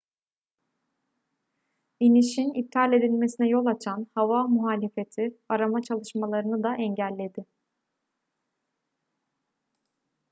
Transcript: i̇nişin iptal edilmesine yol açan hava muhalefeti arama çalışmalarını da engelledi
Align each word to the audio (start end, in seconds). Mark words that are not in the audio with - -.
i̇nişin 1.99 2.53
iptal 2.53 2.93
edilmesine 2.93 3.47
yol 3.49 3.65
açan 3.65 4.07
hava 4.15 4.47
muhalefeti 4.47 5.37
arama 5.49 5.81
çalışmalarını 5.81 6.63
da 6.63 6.75
engelledi 6.75 7.45